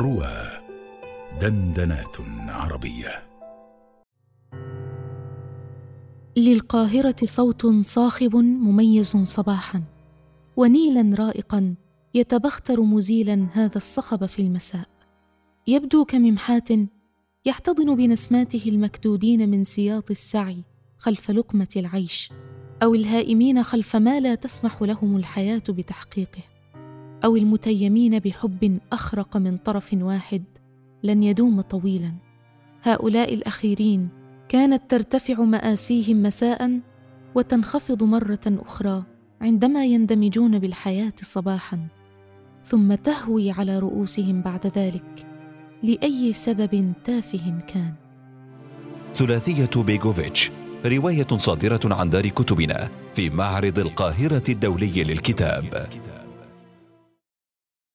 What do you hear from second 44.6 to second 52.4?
ذلك لأي سبب تافه كان. ثلاثية بيغوفيتش رواية صادرة عن دار